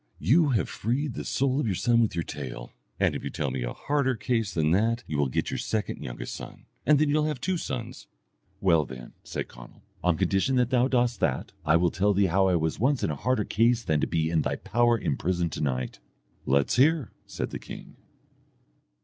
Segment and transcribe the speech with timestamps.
[0.17, 3.51] You have freed the soul of your son with your tale; and if you tell
[3.51, 7.07] me a harder case than that you will get your second youngest son, and then
[7.07, 8.07] you will have two sons."
[8.61, 12.47] "Well then," said Conall, "on condition that thou dost that, I will tell thee how
[12.47, 15.51] I was once in a harder case than to be in thy power in prison
[15.51, 15.99] to night."
[16.47, 17.95] "Let's hear," said the king.